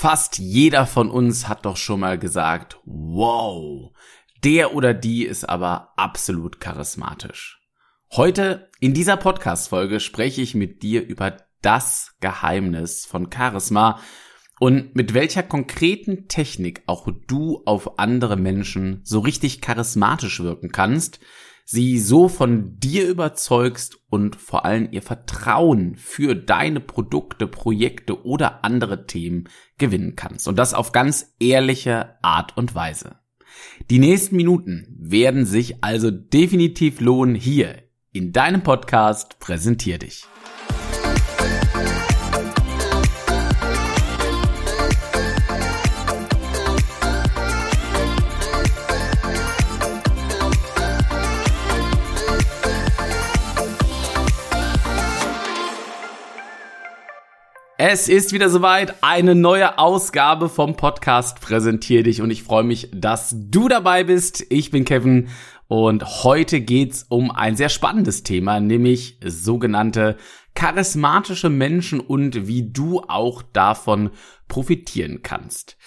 Fast 0.00 0.38
jeder 0.38 0.86
von 0.86 1.10
uns 1.10 1.46
hat 1.46 1.66
doch 1.66 1.76
schon 1.76 2.00
mal 2.00 2.18
gesagt, 2.18 2.78
wow, 2.86 3.92
der 4.42 4.74
oder 4.74 4.94
die 4.94 5.26
ist 5.26 5.46
aber 5.46 5.92
absolut 5.96 6.58
charismatisch. 6.58 7.60
Heute 8.10 8.70
in 8.80 8.94
dieser 8.94 9.18
Podcast-Folge 9.18 10.00
spreche 10.00 10.40
ich 10.40 10.54
mit 10.54 10.82
dir 10.82 11.06
über 11.06 11.36
das 11.60 12.14
Geheimnis 12.22 13.04
von 13.04 13.30
Charisma 13.30 14.00
und 14.58 14.96
mit 14.96 15.12
welcher 15.12 15.42
konkreten 15.42 16.28
Technik 16.28 16.82
auch 16.86 17.06
du 17.26 17.60
auf 17.66 17.98
andere 17.98 18.38
Menschen 18.38 19.02
so 19.04 19.20
richtig 19.20 19.60
charismatisch 19.60 20.40
wirken 20.40 20.72
kannst, 20.72 21.20
sie 21.70 22.00
so 22.00 22.28
von 22.28 22.80
dir 22.80 23.06
überzeugst 23.06 24.00
und 24.10 24.34
vor 24.34 24.64
allem 24.64 24.88
ihr 24.90 25.02
Vertrauen 25.02 25.94
für 25.94 26.34
deine 26.34 26.80
Produkte, 26.80 27.46
Projekte 27.46 28.24
oder 28.24 28.64
andere 28.64 29.06
Themen 29.06 29.44
gewinnen 29.78 30.16
kannst. 30.16 30.48
Und 30.48 30.58
das 30.58 30.74
auf 30.74 30.90
ganz 30.90 31.36
ehrliche 31.38 32.16
Art 32.22 32.56
und 32.56 32.74
Weise. 32.74 33.20
Die 33.88 34.00
nächsten 34.00 34.34
Minuten 34.34 34.96
werden 34.98 35.46
sich 35.46 35.84
also 35.84 36.10
definitiv 36.10 37.00
lohnen 37.00 37.36
hier 37.36 37.84
in 38.10 38.32
deinem 38.32 38.64
Podcast 38.64 39.38
Präsentier 39.38 39.98
dich. 39.98 40.24
Es 57.82 58.10
ist 58.10 58.34
wieder 58.34 58.50
soweit, 58.50 59.02
eine 59.02 59.34
neue 59.34 59.78
Ausgabe 59.78 60.50
vom 60.50 60.76
Podcast 60.76 61.40
Präsentier 61.40 62.02
dich 62.02 62.20
und 62.20 62.30
ich 62.30 62.42
freue 62.42 62.62
mich, 62.62 62.90
dass 62.92 63.34
du 63.34 63.68
dabei 63.68 64.04
bist. 64.04 64.44
Ich 64.50 64.70
bin 64.70 64.84
Kevin 64.84 65.30
und 65.66 66.04
heute 66.22 66.60
geht's 66.60 67.06
um 67.08 67.30
ein 67.30 67.56
sehr 67.56 67.70
spannendes 67.70 68.22
Thema, 68.22 68.60
nämlich 68.60 69.16
sogenannte 69.24 70.18
charismatische 70.54 71.48
Menschen 71.48 72.00
und 72.00 72.46
wie 72.46 72.70
du 72.70 73.00
auch 73.00 73.42
davon 73.42 74.10
profitieren 74.46 75.22
kannst. 75.22 75.78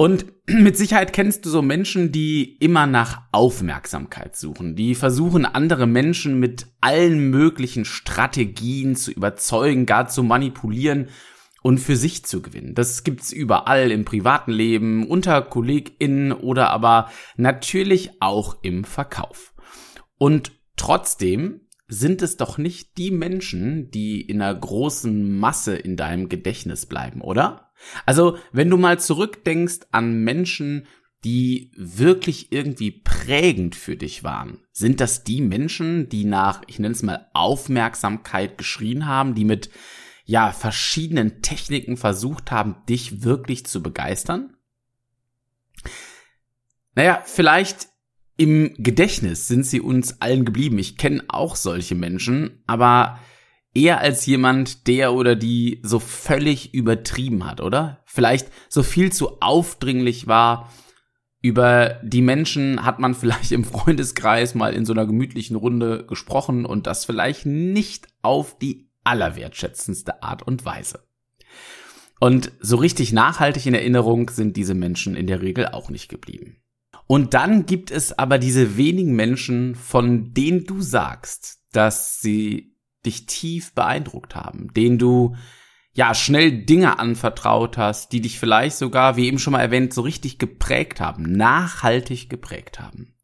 Und 0.00 0.32
mit 0.46 0.78
Sicherheit 0.78 1.12
kennst 1.12 1.44
du 1.44 1.50
so 1.50 1.60
Menschen, 1.60 2.10
die 2.10 2.56
immer 2.56 2.86
nach 2.86 3.20
Aufmerksamkeit 3.32 4.34
suchen, 4.34 4.74
die 4.74 4.94
versuchen, 4.94 5.44
andere 5.44 5.86
Menschen 5.86 6.40
mit 6.40 6.68
allen 6.80 7.28
möglichen 7.28 7.84
Strategien 7.84 8.96
zu 8.96 9.10
überzeugen, 9.10 9.84
gar 9.84 10.08
zu 10.08 10.22
manipulieren 10.22 11.10
und 11.60 11.80
für 11.80 11.96
sich 11.96 12.24
zu 12.24 12.40
gewinnen. 12.40 12.74
Das 12.74 13.04
gibt's 13.04 13.30
überall 13.30 13.90
im 13.90 14.06
privaten 14.06 14.52
Leben, 14.52 15.06
unter 15.06 15.42
KollegInnen 15.42 16.32
oder 16.32 16.70
aber 16.70 17.10
natürlich 17.36 18.12
auch 18.20 18.56
im 18.62 18.84
Verkauf. 18.84 19.52
Und 20.16 20.52
trotzdem 20.76 21.68
sind 21.90 22.22
es 22.22 22.36
doch 22.36 22.56
nicht 22.56 22.96
die 22.96 23.10
Menschen, 23.10 23.90
die 23.90 24.20
in 24.22 24.40
einer 24.40 24.54
großen 24.54 25.38
Masse 25.38 25.76
in 25.76 25.96
deinem 25.96 26.28
Gedächtnis 26.28 26.86
bleiben, 26.86 27.20
oder? 27.20 27.72
Also, 28.06 28.38
wenn 28.52 28.70
du 28.70 28.76
mal 28.76 28.98
zurückdenkst 28.98 29.80
an 29.90 30.22
Menschen, 30.22 30.86
die 31.24 31.72
wirklich 31.76 32.50
irgendwie 32.52 32.92
prägend 32.92 33.76
für 33.76 33.96
dich 33.96 34.24
waren, 34.24 34.58
sind 34.72 35.00
das 35.00 35.24
die 35.24 35.42
Menschen, 35.42 36.08
die 36.08 36.24
nach, 36.24 36.62
ich 36.66 36.78
nenne 36.78 36.94
es 36.94 37.02
mal, 37.02 37.28
Aufmerksamkeit 37.34 38.56
geschrien 38.56 39.06
haben, 39.06 39.34
die 39.34 39.44
mit 39.44 39.70
ja 40.24 40.52
verschiedenen 40.52 41.42
Techniken 41.42 41.96
versucht 41.96 42.50
haben, 42.50 42.76
dich 42.88 43.22
wirklich 43.22 43.66
zu 43.66 43.82
begeistern? 43.82 44.56
Naja, 46.94 47.22
vielleicht 47.24 47.89
im 48.40 48.72
Gedächtnis 48.78 49.48
sind 49.48 49.66
sie 49.66 49.82
uns 49.82 50.22
allen 50.22 50.46
geblieben. 50.46 50.78
Ich 50.78 50.96
kenne 50.96 51.22
auch 51.28 51.56
solche 51.56 51.94
Menschen, 51.94 52.62
aber 52.66 53.20
eher 53.74 54.00
als 54.00 54.24
jemand, 54.24 54.86
der 54.86 55.12
oder 55.12 55.36
die 55.36 55.80
so 55.82 55.98
völlig 55.98 56.72
übertrieben 56.72 57.44
hat, 57.44 57.60
oder? 57.60 58.02
Vielleicht 58.06 58.48
so 58.70 58.82
viel 58.82 59.12
zu 59.12 59.42
aufdringlich 59.42 60.26
war. 60.26 60.72
Über 61.42 62.00
die 62.02 62.22
Menschen 62.22 62.82
hat 62.82 62.98
man 62.98 63.14
vielleicht 63.20 63.52
im 63.52 63.62
Freundeskreis 63.62 64.54
mal 64.54 64.72
in 64.72 64.86
so 64.86 64.94
einer 64.94 65.04
gemütlichen 65.04 65.56
Runde 65.56 66.06
gesprochen 66.06 66.64
und 66.64 66.86
das 66.86 67.04
vielleicht 67.04 67.44
nicht 67.44 68.08
auf 68.22 68.58
die 68.58 68.88
allerwertschätzendste 69.04 70.22
Art 70.22 70.42
und 70.42 70.64
Weise. 70.64 71.00
Und 72.20 72.52
so 72.58 72.76
richtig 72.76 73.12
nachhaltig 73.12 73.66
in 73.66 73.74
Erinnerung 73.74 74.30
sind 74.30 74.56
diese 74.56 74.74
Menschen 74.74 75.14
in 75.14 75.26
der 75.26 75.42
Regel 75.42 75.68
auch 75.68 75.90
nicht 75.90 76.08
geblieben. 76.08 76.59
Und 77.10 77.34
dann 77.34 77.66
gibt 77.66 77.90
es 77.90 78.16
aber 78.16 78.38
diese 78.38 78.76
wenigen 78.76 79.16
Menschen, 79.16 79.74
von 79.74 80.32
denen 80.32 80.64
du 80.64 80.80
sagst, 80.80 81.58
dass 81.72 82.20
sie 82.20 82.76
dich 83.04 83.26
tief 83.26 83.74
beeindruckt 83.74 84.36
haben, 84.36 84.72
denen 84.74 84.96
du 84.96 85.34
ja 85.92 86.14
schnell 86.14 86.64
Dinge 86.64 87.00
anvertraut 87.00 87.76
hast, 87.76 88.12
die 88.12 88.20
dich 88.20 88.38
vielleicht 88.38 88.76
sogar, 88.76 89.16
wie 89.16 89.26
eben 89.26 89.40
schon 89.40 89.54
mal 89.54 89.60
erwähnt, 89.60 89.92
so 89.92 90.02
richtig 90.02 90.38
geprägt 90.38 91.00
haben, 91.00 91.32
nachhaltig 91.32 92.30
geprägt 92.30 92.78
haben. 92.78 93.16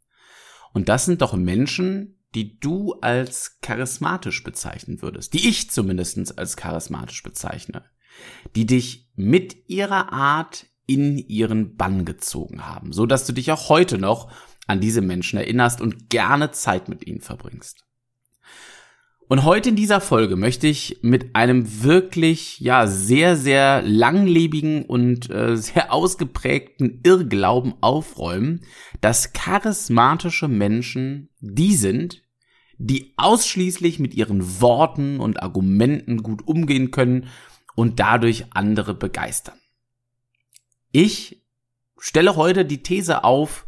Und 0.73 0.89
das 0.89 1.05
sind 1.05 1.23
doch 1.23 1.37
Menschen, 1.37 2.19
die 2.35 2.59
du 2.59 2.95
als 3.03 3.61
charismatisch 3.61 4.43
bezeichnen 4.43 5.01
würdest, 5.01 5.33
die 5.33 5.49
ich 5.49 5.71
zumindest 5.71 6.37
als 6.37 6.57
charismatisch 6.57 7.23
bezeichne, 7.23 7.85
die 8.57 8.67
dich 8.67 9.13
mit 9.15 9.69
ihrer 9.69 10.13
Art 10.13 10.67
in 10.87 11.19
ihren 11.19 11.77
Bann 11.77 12.05
gezogen 12.05 12.67
haben, 12.67 12.93
so 12.93 13.07
dass 13.07 13.27
du 13.27 13.33
dich 13.33 13.51
auch 13.51 13.69
heute 13.69 13.99
noch 13.99 14.31
an 14.67 14.81
diese 14.81 15.01
Menschen 15.01 15.39
erinnerst 15.39 15.81
und 15.81 16.11
gerne 16.11 16.53
Zeit 16.53 16.89
mit 16.89 17.07
ihnen 17.07 17.21
verbringst. 17.21 17.87
Und 19.29 19.43
heute 19.43 19.71
in 19.71 19.77
dieser 19.77 20.01
Folge 20.01 20.37
möchte 20.37 20.69
ich 20.69 21.01
mit 21.03 21.35
einem 21.35 21.83
wirklich, 21.83 22.61
ja, 22.61 22.87
sehr, 22.87 23.37
sehr 23.37 23.83
langlebigen 23.83 24.85
und 24.85 25.31
äh, 25.31 25.57
sehr 25.57 25.93
ausgeprägten 25.93 27.01
Irrglauben 27.03 27.75
aufräumen, 27.81 28.61
dass 29.01 29.33
charismatische 29.33 30.47
Menschen 30.47 31.31
die 31.41 31.75
sind, 31.75 32.23
die 32.79 33.15
ausschließlich 33.17 33.99
mit 33.99 34.15
ihren 34.15 34.61
Worten 34.61 35.19
und 35.19 35.43
Argumenten 35.43 36.23
gut 36.23 36.47
umgehen 36.47 36.91
können 36.91 37.29
und 37.75 37.99
dadurch 37.99 38.47
andere 38.51 38.95
begeistern. 38.95 39.59
Ich 40.99 41.45
stelle 41.99 42.37
heute 42.37 42.65
die 42.65 42.83
These 42.83 43.23
auf, 43.23 43.67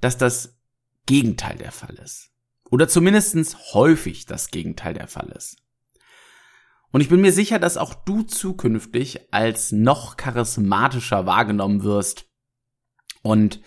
dass 0.00 0.18
das 0.18 0.56
Gegenteil 1.04 1.56
der 1.56 1.72
Fall 1.72 1.96
ist. 1.96 2.30
Oder 2.70 2.86
zumindestens 2.86 3.74
häufig 3.74 4.24
das 4.26 4.52
Gegenteil 4.52 4.94
der 4.94 5.08
Fall 5.08 5.30
ist. 5.30 5.56
Und 6.92 7.00
ich 7.00 7.08
bin 7.08 7.22
mir 7.22 7.32
sicher, 7.32 7.58
dass 7.58 7.76
auch 7.76 7.92
du 7.92 8.22
zukünftig 8.22 9.32
als 9.32 9.72
noch 9.72 10.16
charismatischer 10.16 11.26
wahrgenommen 11.26 11.82
wirst. 11.82 12.26
Und 13.22 13.60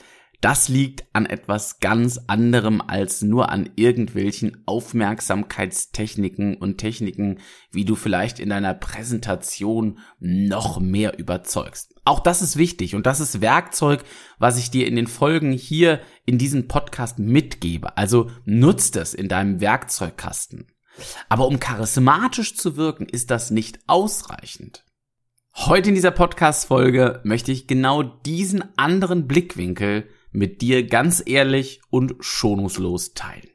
das 0.43 0.67
liegt 0.67 1.05
an 1.13 1.25
etwas 1.25 1.79
ganz 1.79 2.19
anderem 2.27 2.81
als 2.81 3.21
nur 3.21 3.49
an 3.49 3.69
irgendwelchen 3.77 4.61
Aufmerksamkeitstechniken 4.65 6.55
und 6.55 6.79
Techniken, 6.79 7.39
wie 7.71 7.85
du 7.85 7.95
vielleicht 7.95 8.41
in 8.41 8.49
deiner 8.49 8.73
Präsentation 8.73 9.99
noch 10.19 10.81
mehr 10.81 11.17
überzeugst. 11.17 11.95
Auch 12.03 12.19
das 12.19 12.41
ist 12.41 12.57
wichtig 12.57 12.93
und 12.93 13.05
das 13.05 13.21
ist 13.21 13.39
Werkzeug, 13.39 14.03
was 14.37 14.57
ich 14.57 14.69
dir 14.69 14.85
in 14.85 14.97
den 14.97 15.07
Folgen 15.07 15.53
hier 15.53 16.01
in 16.25 16.37
diesem 16.37 16.67
Podcast 16.67 17.19
mitgebe. 17.19 17.95
Also 17.95 18.29
nutzt 18.43 18.97
es 18.97 19.13
in 19.13 19.29
deinem 19.29 19.61
Werkzeugkasten. 19.61 20.67
Aber 21.29 21.47
um 21.47 21.61
charismatisch 21.61 22.57
zu 22.57 22.75
wirken, 22.75 23.05
ist 23.05 23.31
das 23.31 23.49
nicht 23.49 23.79
ausreichend. 23.87 24.83
Heute 25.55 25.89
in 25.89 25.95
dieser 25.95 26.11
Podcast-Folge 26.11 27.21
möchte 27.23 27.53
ich 27.53 27.67
genau 27.67 28.03
diesen 28.03 28.77
anderen 28.77 29.25
Blickwinkel 29.25 30.09
mit 30.33 30.61
dir 30.61 30.85
ganz 30.85 31.23
ehrlich 31.25 31.81
und 31.89 32.15
schonungslos 32.19 33.13
teilen. 33.13 33.47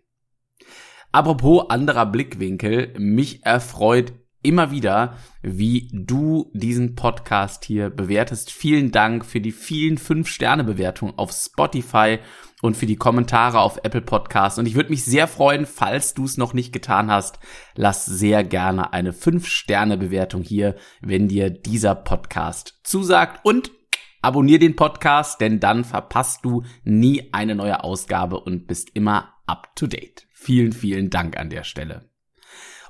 Apropos 1.13 1.69
anderer 1.69 2.07
Blickwinkel, 2.07 2.95
mich 2.99 3.45
erfreut 3.45 4.13
immer 4.43 4.71
wieder, 4.71 5.17
wie 5.43 5.91
du 5.93 6.51
diesen 6.55 6.95
Podcast 6.95 7.65
hier 7.65 7.91
bewertest. 7.91 8.51
Vielen 8.53 8.93
Dank 8.93 9.25
für 9.25 9.41
die 9.41 9.53
vielen 9.53 9.99
5-Sterne-Bewertungen 9.99 11.19
auf 11.19 11.33
Spotify 11.33 12.19
und 12.63 12.77
für 12.77 12.87
die 12.87 12.97
Kommentare 12.97 13.61
auf 13.61 13.79
Apple 13.83 14.01
Podcasts. 14.01 14.59
Und 14.59 14.67
ich 14.67 14.75
würde 14.75 14.91
mich 14.91 15.05
sehr 15.05 15.27
freuen, 15.27 15.67
falls 15.67 16.15
du 16.15 16.25
es 16.25 16.37
noch 16.37 16.55
nicht 16.55 16.73
getan 16.73 17.11
hast, 17.11 17.39
lass 17.75 18.07
sehr 18.07 18.45
gerne 18.45 18.93
eine 18.93 19.13
5-Sterne-Bewertung 19.13 20.43
hier, 20.43 20.77
wenn 21.01 21.29
dir 21.29 21.51
dieser 21.51 21.95
Podcast 21.95 22.81
zusagt. 22.85 23.45
Und 23.45 23.73
Abonnier 24.21 24.59
den 24.59 24.77
Podcast, 24.77 25.41
denn 25.41 25.61
dann 25.61 25.85
verpasst 25.85 26.45
du 26.45 26.65
nie 26.85 27.33
eine 27.33 27.55
neue 27.55 27.85
Ausgabe 27.85 28.41
und 28.41 28.67
bist 28.67 28.91
immer 28.95 29.35
up 29.47 29.75
to 29.77 29.87
date. 29.87 30.27
Vielen, 30.33 30.73
vielen 30.73 31.11
Dank 31.11 31.37
an 31.37 31.51
der 31.51 31.65
Stelle. 31.65 32.11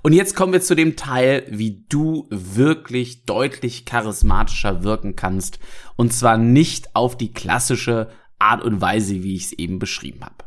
Und 0.02 0.12
jetzt 0.12 0.34
kommen 0.36 0.52
wir 0.52 0.60
zu 0.60 0.75
dem 0.75 0.96
Teil, 0.96 1.44
wie 1.50 1.84
du 1.88 2.28
wirklich 2.30 3.25
deutlich 3.25 3.84
charismatischer 3.84 4.84
wirken 4.84 5.16
kannst. 5.16 5.58
Und 5.96 6.12
zwar 6.12 6.38
nicht 6.38 6.94
auf 6.94 7.16
die 7.16 7.32
klassische 7.32 8.10
Art 8.38 8.62
und 8.62 8.81
Weise, 8.81 9.22
wie 9.22 9.34
ich 9.34 9.46
es 9.46 9.52
eben 9.52 9.78
beschrieben 9.78 10.24
habe. 10.24 10.44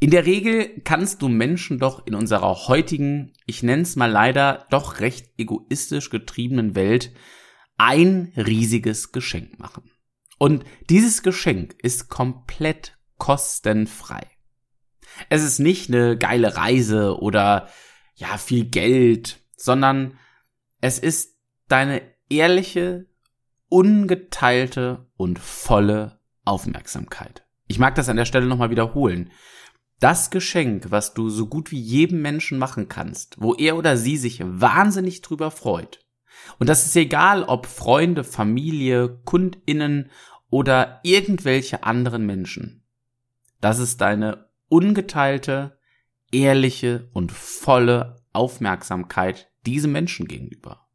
In 0.00 0.10
der 0.10 0.26
Regel 0.26 0.80
kannst 0.82 1.22
du 1.22 1.28
Menschen 1.28 1.78
doch 1.78 2.06
in 2.06 2.14
unserer 2.14 2.66
heutigen, 2.68 3.32
ich 3.46 3.62
nenne 3.62 3.82
es 3.82 3.96
mal 3.96 4.10
leider, 4.10 4.66
doch 4.70 5.00
recht 5.00 5.30
egoistisch 5.38 6.10
getriebenen 6.10 6.74
Welt 6.74 7.12
ein 7.76 8.32
riesiges 8.36 9.12
Geschenk 9.12 9.58
machen. 9.58 9.90
Und 10.38 10.64
dieses 10.90 11.22
Geschenk 11.22 11.74
ist 11.82 12.08
komplett 12.08 12.98
kostenfrei. 13.18 14.26
Es 15.28 15.42
ist 15.42 15.58
nicht 15.58 15.88
eine 15.88 16.18
geile 16.18 16.56
Reise 16.56 17.18
oder 17.18 17.68
ja, 18.16 18.36
viel 18.36 18.64
Geld, 18.64 19.40
sondern 19.56 20.18
es 20.80 20.98
ist 20.98 21.36
deine 21.68 22.02
ehrliche, 22.28 23.06
ungeteilte 23.68 25.10
und 25.16 25.38
volle 25.38 26.20
Aufmerksamkeit. 26.44 27.46
Ich 27.66 27.78
mag 27.78 27.94
das 27.94 28.08
an 28.08 28.16
der 28.16 28.24
Stelle 28.24 28.46
nochmal 28.46 28.70
wiederholen. 28.70 29.30
Das 30.00 30.30
Geschenk, 30.30 30.90
was 30.90 31.14
du 31.14 31.30
so 31.30 31.46
gut 31.46 31.70
wie 31.70 31.80
jedem 31.80 32.20
Menschen 32.20 32.58
machen 32.58 32.88
kannst, 32.88 33.40
wo 33.40 33.54
er 33.54 33.76
oder 33.76 33.96
sie 33.96 34.16
sich 34.16 34.40
wahnsinnig 34.44 35.22
drüber 35.22 35.50
freut. 35.50 36.03
Und 36.58 36.68
das 36.68 36.86
ist 36.86 36.96
egal, 36.96 37.44
ob 37.44 37.66
Freunde, 37.66 38.24
Familie, 38.24 39.20
Kundinnen 39.24 40.10
oder 40.50 41.00
irgendwelche 41.02 41.84
anderen 41.84 42.26
Menschen. 42.26 42.84
Das 43.60 43.78
ist 43.78 44.00
deine 44.00 44.48
ungeteilte, 44.68 45.78
ehrliche 46.32 47.08
und 47.12 47.32
volle 47.32 48.16
Aufmerksamkeit 48.32 49.50
diesem 49.66 49.92
Menschen 49.92 50.26
gegenüber. 50.26 50.86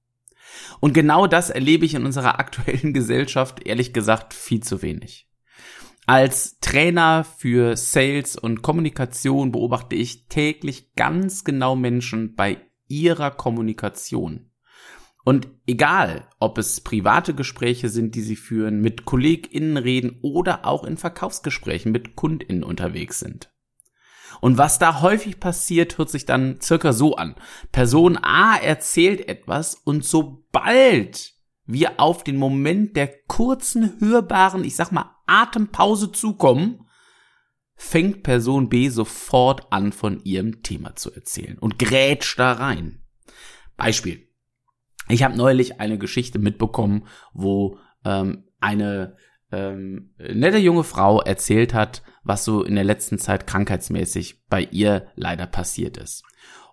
Und 0.79 0.93
genau 0.93 1.27
das 1.27 1.49
erlebe 1.49 1.85
ich 1.85 1.95
in 1.95 2.05
unserer 2.05 2.39
aktuellen 2.39 2.93
Gesellschaft 2.93 3.65
ehrlich 3.65 3.93
gesagt 3.93 4.33
viel 4.33 4.61
zu 4.61 4.81
wenig. 4.81 5.27
Als 6.05 6.59
Trainer 6.59 7.23
für 7.23 7.77
Sales 7.77 8.35
und 8.35 8.61
Kommunikation 8.63 9.51
beobachte 9.51 9.95
ich 9.95 10.27
täglich 10.27 10.95
ganz 10.95 11.43
genau 11.43 11.75
Menschen 11.75 12.35
bei 12.35 12.57
ihrer 12.87 13.29
Kommunikation. 13.29 14.48
Und 15.25 15.47
egal, 15.67 16.27
ob 16.39 16.57
es 16.57 16.81
private 16.81 17.35
Gespräche 17.35 17.89
sind, 17.89 18.15
die 18.15 18.21
sie 18.21 18.35
führen, 18.35 18.81
mit 18.81 19.05
KollegInnen 19.05 19.77
reden 19.77 20.19
oder 20.21 20.65
auch 20.65 20.83
in 20.83 20.97
Verkaufsgesprächen 20.97 21.91
mit 21.91 22.15
KundInnen 22.15 22.63
unterwegs 22.63 23.19
sind. 23.19 23.51
Und 24.41 24.57
was 24.57 24.79
da 24.79 25.01
häufig 25.01 25.39
passiert, 25.39 25.97
hört 25.97 26.09
sich 26.09 26.25
dann 26.25 26.61
circa 26.61 26.93
so 26.93 27.15
an. 27.15 27.35
Person 27.71 28.17
A 28.17 28.55
erzählt 28.55 29.27
etwas 29.27 29.75
und 29.75 30.05
sobald 30.05 31.33
wir 31.65 31.99
auf 31.99 32.23
den 32.23 32.37
Moment 32.37 32.95
der 32.95 33.07
kurzen, 33.27 33.99
hörbaren, 33.99 34.63
ich 34.63 34.75
sag 34.75 34.91
mal, 34.91 35.15
Atempause 35.27 36.11
zukommen, 36.11 36.87
fängt 37.75 38.23
Person 38.23 38.69
B 38.69 38.89
sofort 38.89 39.71
an, 39.71 39.91
von 39.91 40.23
ihrem 40.23 40.63
Thema 40.63 40.95
zu 40.95 41.13
erzählen 41.13 41.57
und 41.59 41.77
grätscht 41.77 42.39
da 42.39 42.53
rein. 42.53 43.03
Beispiel. 43.77 44.28
Ich 45.09 45.23
habe 45.23 45.35
neulich 45.35 45.79
eine 45.79 45.97
Geschichte 45.97 46.39
mitbekommen, 46.39 47.07
wo 47.33 47.77
ähm, 48.05 48.43
eine 48.59 49.17
ähm, 49.51 50.11
nette 50.17 50.59
junge 50.59 50.83
Frau 50.83 51.21
erzählt 51.21 51.73
hat, 51.73 52.03
was 52.23 52.45
so 52.45 52.63
in 52.63 52.75
der 52.75 52.83
letzten 52.83 53.17
Zeit 53.17 53.47
krankheitsmäßig 53.47 54.45
bei 54.47 54.61
ihr 54.61 55.07
leider 55.15 55.47
passiert 55.47 55.97
ist. 55.97 56.23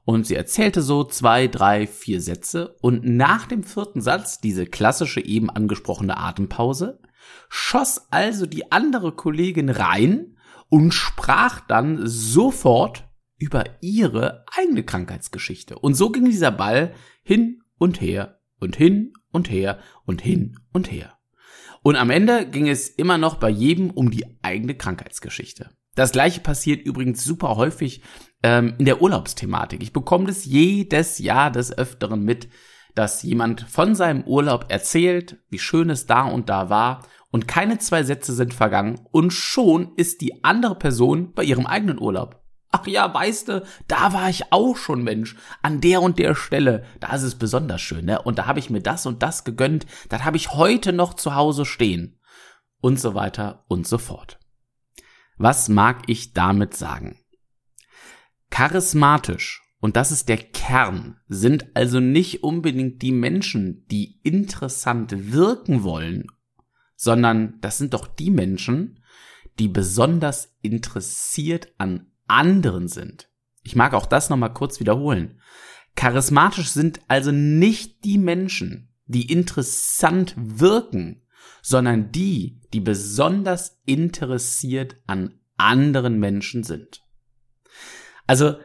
Und 0.04 0.26
sie 0.26 0.36
erzählte 0.36 0.82
so 0.82 1.02
zwei, 1.02 1.48
drei, 1.48 1.86
vier 1.86 2.20
Sätze 2.20 2.76
und 2.80 3.04
nach 3.04 3.46
dem 3.46 3.64
vierten 3.64 4.00
Satz, 4.00 4.40
diese 4.40 4.66
klassische 4.66 5.24
eben 5.24 5.50
angesprochene 5.50 6.16
Atempause, 6.16 7.00
schoss 7.48 8.06
also 8.10 8.46
die 8.46 8.70
andere 8.70 9.12
Kollegin 9.12 9.70
rein 9.70 10.36
und 10.68 10.92
sprach 10.92 11.60
dann 11.60 12.06
sofort 12.06 13.08
über 13.38 13.64
ihre 13.80 14.44
eigene 14.56 14.84
Krankheitsgeschichte. 14.84 15.78
Und 15.78 15.94
so 15.94 16.10
ging 16.10 16.26
dieser 16.26 16.52
Ball 16.52 16.92
hin 17.22 17.62
und 17.78 18.00
her 18.00 18.40
und 18.60 18.76
hin 18.76 19.12
und 19.32 19.50
her 19.50 19.78
und 20.04 20.22
hin 20.22 20.58
und 20.72 20.90
her. 20.90 21.18
Und 21.82 21.96
am 21.96 22.10
Ende 22.10 22.48
ging 22.48 22.68
es 22.68 22.88
immer 22.88 23.18
noch 23.18 23.36
bei 23.36 23.48
jedem 23.48 23.90
um 23.90 24.10
die 24.10 24.24
eigene 24.42 24.74
Krankheitsgeschichte. 24.74 25.70
Das 25.94 26.12
gleiche 26.12 26.40
passiert 26.40 26.84
übrigens 26.84 27.24
super 27.24 27.56
häufig 27.56 28.02
ähm, 28.42 28.74
in 28.78 28.84
der 28.84 29.00
Urlaubsthematik. 29.00 29.82
Ich 29.82 29.92
bekomme 29.92 30.26
das 30.26 30.44
jedes 30.44 31.18
Jahr 31.18 31.50
des 31.50 31.76
Öfteren 31.76 32.22
mit, 32.22 32.48
dass 32.94 33.22
jemand 33.22 33.62
von 33.62 33.94
seinem 33.94 34.24
Urlaub 34.24 34.66
erzählt, 34.68 35.38
wie 35.48 35.58
schön 35.58 35.90
es 35.90 36.06
da 36.06 36.22
und 36.22 36.48
da 36.48 36.70
war 36.70 37.06
und 37.30 37.48
keine 37.48 37.78
zwei 37.78 38.02
Sätze 38.02 38.32
sind 38.32 38.54
vergangen 38.54 39.00
und 39.10 39.32
schon 39.32 39.92
ist 39.96 40.20
die 40.22 40.44
andere 40.44 40.74
Person 40.74 41.32
bei 41.34 41.44
ihrem 41.44 41.66
eigenen 41.66 42.00
Urlaub. 42.00 42.42
Ach 42.78 42.86
ja, 42.86 43.12
weißt 43.12 43.48
du, 43.48 43.66
da 43.88 44.12
war 44.12 44.28
ich 44.28 44.52
auch 44.52 44.76
schon 44.76 45.02
Mensch. 45.02 45.34
An 45.62 45.80
der 45.80 46.02
und 46.02 46.18
der 46.18 46.34
Stelle, 46.34 46.84
da 47.00 47.14
ist 47.14 47.22
es 47.22 47.36
besonders 47.36 47.80
schön, 47.80 48.04
ne? 48.04 48.20
Und 48.20 48.36
da 48.36 48.44
habe 48.44 48.58
ich 48.58 48.68
mir 48.68 48.82
das 48.82 49.06
und 49.06 49.22
das 49.22 49.44
gegönnt. 49.44 49.86
Das 50.10 50.24
habe 50.24 50.36
ich 50.36 50.52
heute 50.52 50.92
noch 50.92 51.14
zu 51.14 51.34
Hause 51.34 51.64
stehen. 51.64 52.20
Und 52.82 53.00
so 53.00 53.14
weiter 53.14 53.64
und 53.68 53.86
so 53.86 53.96
fort. 53.96 54.38
Was 55.38 55.70
mag 55.70 56.02
ich 56.06 56.34
damit 56.34 56.76
sagen? 56.76 57.18
Charismatisch, 58.50 59.62
und 59.80 59.96
das 59.96 60.12
ist 60.12 60.28
der 60.28 60.36
Kern, 60.36 61.18
sind 61.28 61.74
also 61.74 61.98
nicht 61.98 62.42
unbedingt 62.42 63.00
die 63.00 63.12
Menschen, 63.12 63.86
die 63.90 64.20
interessant 64.22 65.32
wirken 65.32 65.82
wollen, 65.82 66.26
sondern 66.94 67.58
das 67.62 67.78
sind 67.78 67.94
doch 67.94 68.06
die 68.06 68.30
Menschen, 68.30 69.02
die 69.58 69.68
besonders 69.68 70.54
interessiert 70.60 71.72
an 71.78 72.10
anderen 72.28 72.88
sind. 72.88 73.28
Ich 73.62 73.76
mag 73.76 73.94
auch 73.94 74.06
das 74.06 74.30
nochmal 74.30 74.52
kurz 74.52 74.80
wiederholen. 74.80 75.40
Charismatisch 75.96 76.70
sind 76.70 77.00
also 77.08 77.32
nicht 77.32 78.04
die 78.04 78.18
Menschen, 78.18 78.88
die 79.06 79.32
interessant 79.32 80.34
wirken, 80.36 81.22
sondern 81.62 82.12
die, 82.12 82.60
die 82.72 82.80
besonders 82.80 83.80
interessiert 83.86 84.96
an 85.06 85.40
anderen 85.56 86.18
Menschen 86.18 86.62
sind. 86.62 87.02
Also 88.26 88.56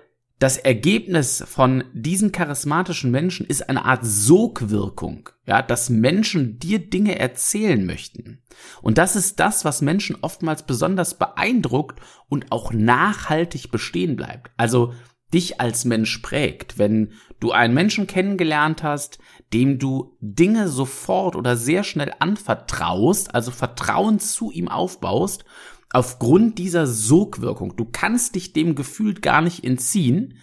das 0.42 0.58
Ergebnis 0.58 1.44
von 1.48 1.84
diesen 1.94 2.32
charismatischen 2.32 3.12
Menschen 3.12 3.46
ist 3.46 3.70
eine 3.70 3.86
Art 3.86 4.04
Sogwirkung, 4.04 5.30
ja, 5.46 5.62
dass 5.62 5.92
Menschen 5.92 6.58
dir 6.58 6.80
Dinge 6.80 7.20
erzählen 7.20 7.86
möchten. 7.86 8.42
Und 8.82 8.98
das 8.98 9.16
ist 9.16 9.40
das, 9.40 9.66
was 9.66 9.84
Menschen 9.84 10.18
oftmals 10.20 10.64
besonders 10.64 11.14
beeindruckt 11.14 12.00
und 12.28 12.52
auch 12.52 12.74
nachhaltig 12.74 13.70
bestehen 13.70 14.16
bleibt. 14.16 14.50
Also 14.58 14.96
dich 15.32 15.62
als 15.62 15.86
Mensch 15.86 16.18
prägt, 16.18 16.80
wenn 16.80 17.12
du 17.40 17.52
einen 17.52 17.76
Menschen 17.76 18.08
kennengelernt 18.08 18.82
hast, 18.82 19.20
dem 19.54 19.78
du 19.78 20.18
Dinge 20.22 20.70
sofort 20.70 21.36
oder 21.36 21.56
sehr 21.56 21.84
schnell 21.84 22.14
anvertraust, 22.18 23.36
also 23.36 23.52
Vertrauen 23.52 24.20
zu 24.20 24.50
ihm 24.50 24.70
aufbaust 24.70 25.46
aufgrund 25.94 26.58
dieser 26.58 26.88
Sogwirkung. 26.88 27.76
Du 27.76 27.86
kannst 27.86 28.36
dich 28.36 28.54
dem 28.54 28.76
Gefühl 28.76 29.16
gar 29.16 29.42
nicht 29.42 29.64
entziehen. 29.64 30.40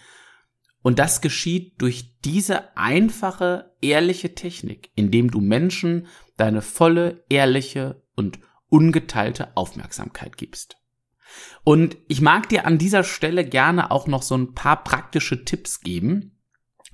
Und 0.81 0.97
das 0.99 1.21
geschieht 1.21 1.81
durch 1.81 2.19
diese 2.23 2.77
einfache, 2.77 3.75
ehrliche 3.81 4.33
Technik, 4.33 4.91
indem 4.95 5.29
du 5.29 5.41
Menschen 5.41 6.07
deine 6.37 6.61
volle, 6.61 7.25
ehrliche 7.29 8.01
und 8.15 8.39
ungeteilte 8.69 9.57
Aufmerksamkeit 9.57 10.37
gibst. 10.37 10.77
Und 11.63 11.97
ich 12.07 12.21
mag 12.21 12.49
dir 12.49 12.65
an 12.65 12.77
dieser 12.77 13.03
Stelle 13.03 13.45
gerne 13.45 13.91
auch 13.91 14.07
noch 14.07 14.21
so 14.23 14.35
ein 14.35 14.53
paar 14.53 14.83
praktische 14.83 15.43
Tipps 15.43 15.81
geben, 15.81 16.38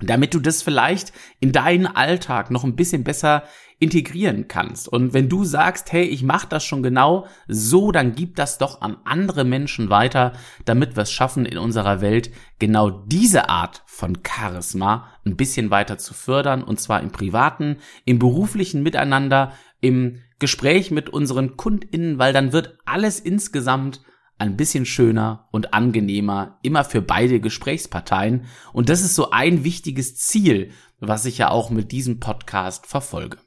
damit 0.01 0.33
du 0.33 0.39
das 0.39 0.61
vielleicht 0.61 1.13
in 1.39 1.51
deinen 1.51 1.87
Alltag 1.87 2.51
noch 2.51 2.63
ein 2.63 2.75
bisschen 2.75 3.03
besser 3.03 3.43
integrieren 3.79 4.47
kannst. 4.47 4.87
Und 4.87 5.13
wenn 5.13 5.27
du 5.27 5.43
sagst, 5.43 5.91
hey, 5.91 6.03
ich 6.03 6.23
mache 6.23 6.47
das 6.47 6.63
schon 6.63 6.81
genau 6.81 7.27
so, 7.47 7.91
dann 7.91 8.15
gib 8.15 8.35
das 8.35 8.57
doch 8.57 8.81
an 8.81 8.97
andere 9.03 9.43
Menschen 9.43 9.89
weiter, 9.89 10.33
damit 10.63 10.95
wir 10.95 11.03
es 11.03 11.11
schaffen, 11.11 11.45
in 11.45 11.57
unserer 11.57 11.99
Welt 11.99 12.31
genau 12.57 12.89
diese 12.89 13.49
Art 13.49 13.83
von 13.85 14.19
Charisma 14.25 15.09
ein 15.25 15.35
bisschen 15.35 15.71
weiter 15.71 15.97
zu 15.97 16.13
fördern, 16.13 16.63
und 16.63 16.79
zwar 16.79 17.01
im 17.01 17.11
privaten, 17.11 17.77
im 18.05 18.17
beruflichen 18.17 18.81
Miteinander, 18.81 19.51
im 19.81 20.21
Gespräch 20.39 20.91
mit 20.91 21.09
unseren 21.09 21.57
KundInnen, 21.57 22.17
weil 22.17 22.31
dann 22.31 22.53
wird 22.53 22.77
alles 22.85 23.19
insgesamt 23.19 24.01
ein 24.37 24.57
bisschen 24.57 24.85
schöner 24.85 25.47
und 25.51 25.73
angenehmer, 25.73 26.59
immer 26.61 26.83
für 26.83 27.01
beide 27.01 27.39
Gesprächsparteien. 27.39 28.45
Und 28.73 28.89
das 28.89 29.01
ist 29.01 29.15
so 29.15 29.31
ein 29.31 29.63
wichtiges 29.63 30.17
Ziel, 30.17 30.71
was 30.99 31.25
ich 31.25 31.37
ja 31.37 31.49
auch 31.49 31.69
mit 31.69 31.91
diesem 31.91 32.19
Podcast 32.19 32.85
verfolge. 32.85 33.37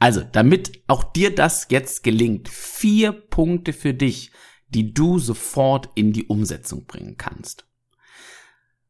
Also, 0.00 0.22
damit 0.22 0.82
auch 0.88 1.04
dir 1.04 1.34
das 1.34 1.68
jetzt 1.70 2.02
gelingt, 2.02 2.48
vier 2.48 3.12
Punkte 3.12 3.72
für 3.72 3.94
dich, 3.94 4.32
die 4.68 4.92
du 4.92 5.20
sofort 5.20 5.90
in 5.94 6.12
die 6.12 6.26
Umsetzung 6.26 6.86
bringen 6.86 7.16
kannst. 7.16 7.66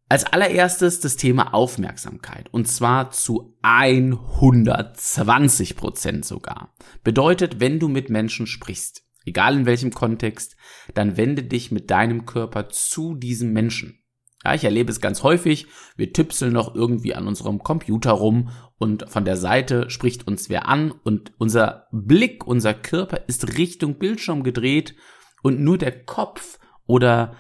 Als 0.09 0.25
allererstes 0.25 1.01
das 1.01 1.17
Thema 1.17 1.53
Aufmerksamkeit 1.55 2.53
und 2.53 2.69
zwar 2.69 3.11
zu 3.11 3.57
120 3.63 5.77
Prozent 5.77 6.25
sogar. 6.25 6.75
Bedeutet, 7.03 7.61
wenn 7.61 7.79
du 7.79 7.89
mit 7.89 8.09
Menschen 8.11 8.47
sprichst, 8.47 9.04
egal 9.25 9.57
in 9.57 9.67
welchem 9.67 9.93
Kontext, 9.93 10.57
dann 10.95 11.17
wende 11.17 11.43
dich 11.43 11.71
mit 11.73 11.91
deinem 11.91 12.27
Körper 12.27 12.69
zu 12.69 13.15
diesem 13.15 13.53
Menschen. 13.53 14.01
Ja, 14.45 14.55
ich 14.55 14.65
erlebe 14.65 14.91
es 14.91 15.01
ganz 15.01 15.23
häufig. 15.23 15.67
Wir 15.97 16.13
tipseln 16.13 16.53
noch 16.53 16.75
irgendwie 16.75 17.15
an 17.15 17.27
unserem 17.27 17.61
Computer 17.61 18.13
rum 18.13 18.51
und 18.77 19.09
von 19.09 19.25
der 19.25 19.37
Seite 19.37 19.89
spricht 19.89 20.27
uns 20.27 20.51
wer 20.51 20.69
an 20.69 20.91
und 20.91 21.33
unser 21.39 21.87
Blick, 21.93 22.47
unser 22.47 22.75
Körper 22.75 23.23
ist 23.27 23.57
Richtung 23.57 23.99
Bildschirm 23.99 24.43
gedreht 24.43 24.95
und 25.43 25.61
nur 25.61 25.79
der 25.79 26.05
Kopf 26.05 26.59
oder 26.87 27.37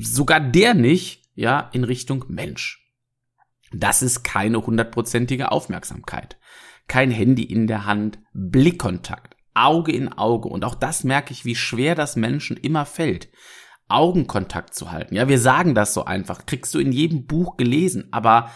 sogar 0.00 0.40
der 0.40 0.74
nicht 0.74 1.22
ja, 1.34 1.70
in 1.72 1.84
Richtung 1.84 2.24
Mensch. 2.28 2.82
Das 3.72 4.02
ist 4.02 4.22
keine 4.22 4.66
hundertprozentige 4.66 5.50
Aufmerksamkeit. 5.50 6.36
Kein 6.88 7.10
Handy 7.10 7.44
in 7.44 7.66
der 7.66 7.86
Hand, 7.86 8.18
Blickkontakt, 8.34 9.36
Auge 9.54 9.92
in 9.92 10.12
Auge. 10.12 10.48
Und 10.48 10.64
auch 10.64 10.74
das 10.74 11.04
merke 11.04 11.32
ich, 11.32 11.44
wie 11.44 11.54
schwer 11.54 11.94
das 11.94 12.16
Menschen 12.16 12.56
immer 12.56 12.86
fällt. 12.86 13.28
Augenkontakt 13.88 14.74
zu 14.74 14.90
halten. 14.90 15.14
Ja, 15.14 15.28
wir 15.28 15.38
sagen 15.38 15.74
das 15.74 15.94
so 15.94 16.04
einfach. 16.04 16.46
Kriegst 16.46 16.74
du 16.74 16.78
in 16.78 16.92
jedem 16.92 17.26
Buch 17.26 17.56
gelesen. 17.56 18.08
Aber 18.10 18.50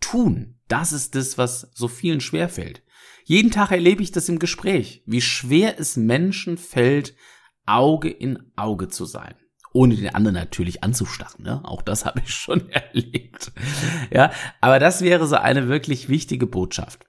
tun, 0.00 0.58
das 0.68 0.92
ist 0.92 1.14
das, 1.14 1.38
was 1.38 1.70
so 1.74 1.88
vielen 1.88 2.20
schwer 2.20 2.48
fällt. 2.48 2.82
Jeden 3.24 3.50
Tag 3.50 3.70
erlebe 3.70 4.02
ich 4.02 4.12
das 4.12 4.28
im 4.28 4.38
Gespräch, 4.38 5.02
wie 5.06 5.22
schwer 5.22 5.80
es 5.80 5.96
Menschen 5.96 6.58
fällt, 6.58 7.14
Auge 7.64 8.10
in 8.10 8.52
Auge 8.56 8.88
zu 8.88 9.06
sein 9.06 9.34
ohne 9.74 9.96
den 9.96 10.14
anderen 10.14 10.36
natürlich 10.36 10.82
anzustarren. 10.82 11.44
Ne? 11.44 11.60
Auch 11.64 11.82
das 11.82 12.04
habe 12.06 12.20
ich 12.24 12.32
schon 12.32 12.70
erlebt. 12.70 13.52
Ja, 14.10 14.32
aber 14.62 14.78
das 14.78 15.02
wäre 15.02 15.26
so 15.26 15.36
eine 15.36 15.68
wirklich 15.68 16.08
wichtige 16.08 16.46
Botschaft. 16.46 17.06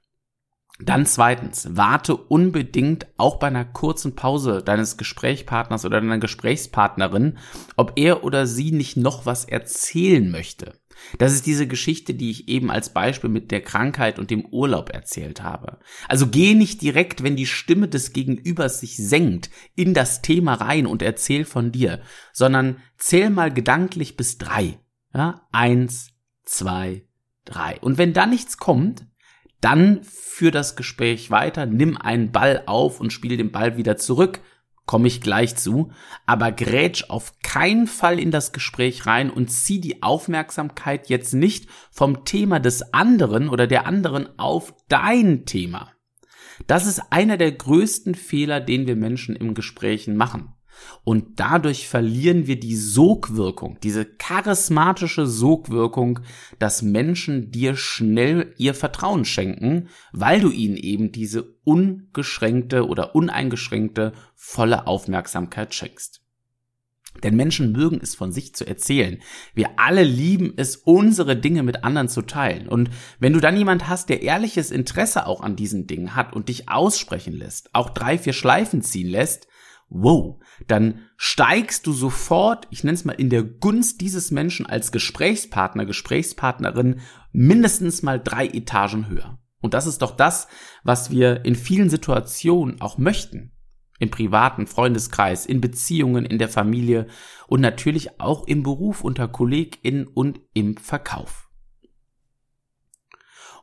Dann 0.79 1.05
zweitens, 1.05 1.70
warte 1.72 2.17
unbedingt 2.17 3.08
auch 3.15 3.38
bei 3.38 3.48
einer 3.48 3.63
kurzen 3.63 4.15
Pause 4.15 4.62
deines 4.62 4.98
Gesprächspartners 4.98 5.86
oder 5.86 6.01
deiner 6.01 6.17
Gesprächspartnerin, 6.17 7.38
ob 7.77 7.94
er 7.96 8.25
oder 8.25 8.46
sie 8.46 8.72
nicht 8.72 8.98
noch 8.98 9.25
was 9.25 9.46
erzählen 9.46 10.29
möchte. 10.29 10.74
Das 11.17 11.34
ist 11.34 11.46
diese 11.46 11.67
Geschichte, 11.67 12.13
die 12.13 12.29
ich 12.29 12.48
eben 12.48 12.72
als 12.72 12.89
Beispiel 12.94 13.29
mit 13.29 13.51
der 13.51 13.62
Krankheit 13.62 14.20
und 14.20 14.32
dem 14.32 14.46
Urlaub 14.46 14.89
erzählt 14.89 15.44
habe. 15.44 15.79
Also 16.08 16.27
geh 16.27 16.55
nicht 16.55 16.82
direkt, 16.82 17.24
wenn 17.24 17.36
die 17.36 17.46
Stimme 17.46 17.88
des 17.88 18.12
Gegenübers 18.13 18.79
sich 18.79 18.98
senkt, 18.98 19.50
in 19.75 19.94
das 19.94 20.22
Thema 20.22 20.55
rein 20.55 20.88
und 20.88 21.01
erzähl 21.01 21.46
von 21.46 21.72
dir, 21.72 22.01
sondern 22.34 22.77
zähl 22.98 23.29
mal 23.29 23.53
gedanklich 23.53 24.17
bis 24.17 24.38
drei. 24.38 24.79
Ja? 25.13 25.48
Eins, 25.51 26.10
zwei, 26.44 27.03
drei. 27.46 27.77
Und 27.82 27.98
wenn 27.98 28.13
da 28.13 28.25
nichts 28.25 28.58
kommt, 28.58 29.05
dann 29.62 30.03
führ 30.03 30.51
das 30.51 30.75
Gespräch 30.75 31.31
weiter, 31.31 31.65
nimm 31.65 31.97
einen 31.97 32.31
Ball 32.31 32.63
auf 32.65 33.00
und 33.00 33.12
spiel 33.12 33.38
den 33.38 33.51
Ball 33.51 33.77
wieder 33.77 33.97
zurück 33.97 34.41
komme 34.85 35.07
ich 35.07 35.21
gleich 35.21 35.55
zu, 35.55 35.91
aber 36.25 36.51
grätsch 36.51 37.09
auf 37.09 37.39
keinen 37.41 37.88
Fall 37.88 38.19
in 38.19 38.31
das 38.31 38.51
Gespräch 38.51 39.05
rein 39.05 39.29
und 39.29 39.50
zieh 39.50 39.81
die 39.81 40.03
Aufmerksamkeit 40.03 41.09
jetzt 41.09 41.33
nicht 41.33 41.69
vom 41.91 42.25
Thema 42.25 42.59
des 42.59 42.93
anderen 42.93 43.50
oder 43.50 43.67
der 43.67 43.88
anderen 43.88 44.38
auf 44.38 44.75
dein 44.88 45.45
Thema. 45.45 45.91
Das 46.67 46.85
ist 46.85 47.01
einer 47.12 47.38
der 47.38 47.51
größten 47.51 48.15
Fehler, 48.15 48.62
den 48.62 48.88
wir 48.88 48.95
Menschen 48.95 49.35
im 49.35 49.53
Gesprächen 49.55 50.15
machen. 50.15 50.54
Und 51.03 51.39
dadurch 51.39 51.88
verlieren 51.88 52.48
wir 52.48 52.60
die 52.60 52.75
Sogwirkung, 52.75 53.77
diese 53.84 54.05
charismatische 54.05 55.27
Sogwirkung, 55.27 56.20
dass 56.60 56.82
Menschen 56.82 57.51
dir 57.51 57.75
schnell 57.75 58.53
ihr 58.58 58.74
Vertrauen 58.74 59.25
schenken, 59.25 59.89
weil 60.12 60.41
du 60.41 60.50
ihnen 60.50 60.77
eben 60.77 61.12
diese 61.12 61.44
ungeschränkte 61.63 62.88
oder 62.88 63.15
uneingeschränkte 63.15 64.13
volle 64.36 64.88
Aufmerksamkeit 64.88 65.74
schenkst. 65.74 66.22
Denn 67.24 67.36
Menschen 67.36 67.72
mögen 67.72 68.00
es 68.01 68.15
von 68.15 68.32
sich 68.32 68.53
zu 68.55 68.67
erzählen. 68.67 69.22
Wir 69.53 69.79
alle 69.79 70.03
lieben 70.03 70.53
es, 70.58 70.75
unsere 70.75 71.38
Dinge 71.38 71.63
mit 71.63 71.84
anderen 71.84 72.10
zu 72.10 72.22
teilen. 72.22 72.67
Und 72.67 72.89
wenn 73.20 73.34
du 73.34 73.39
dann 73.39 73.58
jemand 73.58 73.88
hast, 73.88 74.10
der 74.10 74.22
ehrliches 74.22 74.72
Interesse 74.72 75.25
auch 75.25 75.41
an 75.41 75.55
diesen 75.55 75.88
Dingen 75.88 76.15
hat 76.15 76.34
und 76.34 76.50
dich 76.50 76.67
aussprechen 76.70 77.34
lässt, 77.34 77.74
auch 77.74 77.89
drei, 77.89 78.17
vier 78.17 78.34
Schleifen 78.34 78.82
ziehen 78.82 79.08
lässt, 79.08 79.48
wow, 79.89 80.41
dann 80.67 81.01
steigst 81.17 81.87
du 81.87 81.93
sofort, 81.93 82.67
ich 82.71 82.83
nenne 82.83 82.95
es 82.95 83.05
mal 83.05 83.13
in 83.13 83.29
der 83.29 83.43
Gunst 83.43 84.01
dieses 84.01 84.31
Menschen 84.31 84.65
als 84.65 84.91
Gesprächspartner, 84.91 85.85
Gesprächspartnerin 85.85 87.01
mindestens 87.31 88.01
mal 88.01 88.19
drei 88.19 88.47
Etagen 88.47 89.07
höher. 89.07 89.39
Und 89.61 89.73
das 89.73 89.87
ist 89.87 90.01
doch 90.01 90.15
das, 90.15 90.47
was 90.83 91.11
wir 91.11 91.45
in 91.45 91.55
vielen 91.55 91.89
Situationen 91.89 92.81
auch 92.81 92.97
möchten. 92.97 93.51
Im 93.97 94.11
privaten 94.11 94.67
Freundeskreis, 94.67 95.45
in 95.45 95.61
Beziehungen, 95.61 96.25
in 96.25 96.37
der 96.37 96.49
Familie 96.49 97.07
und 97.47 97.61
natürlich 97.61 98.19
auch 98.19 98.45
im 98.45 98.61
Beruf 98.61 99.03
unter 99.03 99.27
KollegInnen 99.27 100.05
und 100.05 100.41
im 100.53 100.75
Verkauf. 100.75 101.49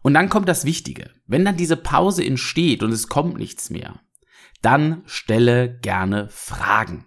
Und 0.02 0.14
dann 0.14 0.28
kommt 0.28 0.48
das 0.48 0.64
Wichtige. 0.64 1.10
Wenn 1.26 1.44
dann 1.44 1.56
diese 1.56 1.76
Pause 1.76 2.24
entsteht 2.24 2.82
und 2.82 2.90
es 2.92 3.08
kommt 3.08 3.38
nichts 3.38 3.70
mehr, 3.70 4.00
dann 4.62 5.02
stelle 5.07 5.78
gerne 5.81 6.28
Fragen. 6.31 7.07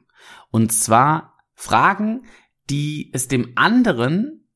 Und 0.52 0.72
zwar 0.72 1.38
Fragen, 1.54 2.26
die 2.70 3.12
es 3.14 3.28
dem 3.28 3.54
anderen, 3.56 4.48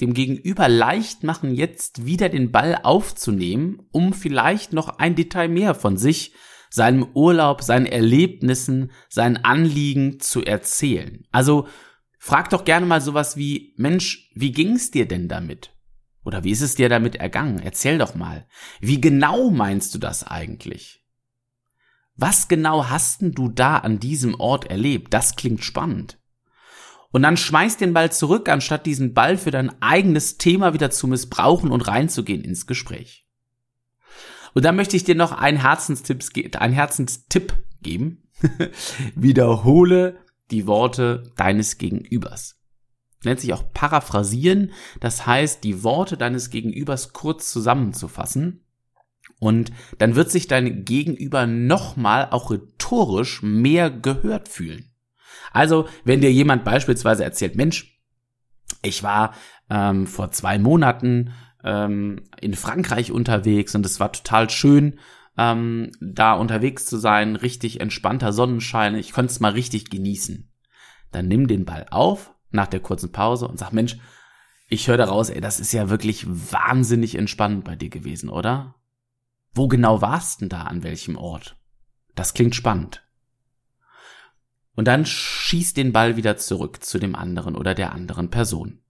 dem 0.00 0.14
Gegenüber 0.14 0.68
leicht 0.68 1.24
machen, 1.24 1.54
jetzt 1.54 2.06
wieder 2.06 2.28
den 2.28 2.52
Ball 2.52 2.80
aufzunehmen, 2.82 3.82
um 3.90 4.12
vielleicht 4.12 4.72
noch 4.72 4.98
ein 4.98 5.14
Detail 5.14 5.48
mehr 5.48 5.74
von 5.74 5.96
sich, 5.96 6.34
seinem 6.70 7.08
Urlaub, 7.14 7.62
seinen 7.62 7.86
Erlebnissen, 7.86 8.92
seinen 9.08 9.38
Anliegen 9.38 10.20
zu 10.20 10.44
erzählen. 10.44 11.26
Also 11.32 11.66
frag 12.18 12.50
doch 12.50 12.64
gerne 12.64 12.86
mal 12.86 13.00
sowas 13.00 13.36
wie, 13.36 13.74
Mensch, 13.76 14.30
wie 14.34 14.52
ging's 14.52 14.90
dir 14.90 15.08
denn 15.08 15.28
damit? 15.28 15.72
Oder 16.24 16.44
wie 16.44 16.50
ist 16.50 16.60
es 16.60 16.74
dir 16.74 16.88
damit 16.88 17.16
ergangen? 17.16 17.58
Erzähl 17.58 17.96
doch 17.96 18.14
mal. 18.14 18.46
Wie 18.80 19.00
genau 19.00 19.50
meinst 19.50 19.94
du 19.94 19.98
das 19.98 20.24
eigentlich? 20.26 21.02
Was 22.18 22.48
genau 22.48 22.86
hast 22.88 23.22
denn 23.22 23.30
du 23.30 23.48
da 23.48 23.76
an 23.76 24.00
diesem 24.00 24.34
Ort 24.40 24.66
erlebt? 24.66 25.14
Das 25.14 25.36
klingt 25.36 25.62
spannend. 25.62 26.18
Und 27.12 27.22
dann 27.22 27.36
schmeiß 27.36 27.76
den 27.76 27.94
Ball 27.94 28.10
zurück, 28.10 28.48
anstatt 28.48 28.86
diesen 28.86 29.14
Ball 29.14 29.38
für 29.38 29.52
dein 29.52 29.80
eigenes 29.80 30.36
Thema 30.36 30.74
wieder 30.74 30.90
zu 30.90 31.06
missbrauchen 31.06 31.70
und 31.70 31.86
reinzugehen 31.86 32.42
ins 32.42 32.66
Gespräch. 32.66 33.24
Und 34.52 34.64
dann 34.64 34.74
möchte 34.74 34.96
ich 34.96 35.04
dir 35.04 35.14
noch 35.14 35.30
einen 35.30 35.58
Herzenstipp, 35.58 36.24
einen 36.56 36.74
Herzenstipp 36.74 37.56
geben. 37.82 38.28
Wiederhole 39.14 40.18
die 40.50 40.66
Worte 40.66 41.22
deines 41.36 41.78
Gegenübers. 41.78 42.60
Nennt 43.22 43.40
sich 43.40 43.52
auch 43.52 43.72
paraphrasieren. 43.72 44.72
Das 44.98 45.24
heißt, 45.24 45.62
die 45.62 45.84
Worte 45.84 46.16
deines 46.16 46.50
Gegenübers 46.50 47.12
kurz 47.12 47.52
zusammenzufassen 47.52 48.64
und 49.40 49.72
dann 49.98 50.14
wird 50.14 50.30
sich 50.30 50.48
dein 50.48 50.84
Gegenüber 50.84 51.46
nochmal 51.46 52.28
auch 52.30 52.50
rhetorisch 52.50 53.42
mehr 53.42 53.90
gehört 53.90 54.48
fühlen. 54.48 54.90
Also, 55.52 55.88
wenn 56.04 56.20
dir 56.20 56.32
jemand 56.32 56.64
beispielsweise 56.64 57.24
erzählt, 57.24 57.56
Mensch, 57.56 57.98
ich 58.82 59.02
war 59.02 59.34
ähm, 59.70 60.06
vor 60.06 60.30
zwei 60.30 60.58
Monaten 60.58 61.32
ähm, 61.64 62.22
in 62.40 62.54
Frankreich 62.54 63.12
unterwegs 63.12 63.74
und 63.74 63.86
es 63.86 64.00
war 64.00 64.12
total 64.12 64.50
schön, 64.50 64.98
ähm, 65.36 65.92
da 66.00 66.34
unterwegs 66.34 66.86
zu 66.86 66.98
sein, 66.98 67.36
richtig 67.36 67.80
entspannter 67.80 68.32
Sonnenschein, 68.32 68.94
ich 68.96 69.12
konnte 69.12 69.30
es 69.30 69.40
mal 69.40 69.52
richtig 69.52 69.90
genießen. 69.90 70.50
Dann 71.12 71.28
nimm 71.28 71.46
den 71.46 71.64
Ball 71.64 71.86
auf 71.90 72.34
nach 72.50 72.66
der 72.66 72.80
kurzen 72.80 73.12
Pause 73.12 73.46
und 73.46 73.58
sag, 73.58 73.72
Mensch, 73.72 73.96
ich 74.68 74.88
höre 74.88 74.96
daraus, 74.98 75.30
ey, 75.30 75.40
das 75.40 75.60
ist 75.60 75.72
ja 75.72 75.88
wirklich 75.88 76.26
wahnsinnig 76.28 77.14
entspannend 77.14 77.64
bei 77.64 77.76
dir 77.76 77.88
gewesen, 77.88 78.28
oder? 78.28 78.74
Wo 79.52 79.68
genau 79.68 80.00
warst 80.00 80.40
denn 80.40 80.48
da 80.48 80.62
an 80.62 80.82
welchem 80.82 81.16
Ort? 81.16 81.56
Das 82.14 82.34
klingt 82.34 82.54
spannend. 82.54 83.04
Und 84.74 84.86
dann 84.86 85.06
schieß 85.06 85.74
den 85.74 85.92
Ball 85.92 86.16
wieder 86.16 86.36
zurück 86.36 86.84
zu 86.84 86.98
dem 86.98 87.14
anderen 87.16 87.56
oder 87.56 87.74
der 87.74 87.92
anderen 87.92 88.30
Person. 88.30 88.80